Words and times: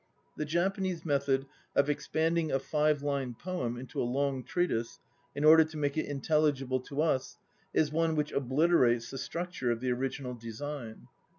The 0.35 0.45
Japanese 0.45 1.05
method 1.05 1.45
of 1.75 1.87
expanding 1.87 2.51
a 2.51 2.57
five 2.57 3.03
line 3.03 3.35
poem 3.35 3.77
into 3.77 4.01
a 4.01 4.01
long 4.01 4.43
treatise 4.43 4.97
in 5.35 5.45
order 5.45 5.63
to 5.65 5.77
make 5.77 5.95
it 5.95 6.07
intelligible 6.07 6.79
to 6.79 7.03
us 7.03 7.37
is 7.71 7.91
one 7.91 8.15
which 8.15 8.31
obliterates 8.31 9.11
the 9.11 9.19
structure 9.19 9.69
of 9.69 9.79
the 9.79 9.91
original 9.91 10.33
design. 10.33 11.07